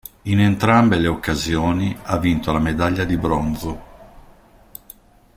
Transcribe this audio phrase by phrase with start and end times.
[0.23, 3.83] In entrambe le occasioni ha vinto la medaglia di bronzo.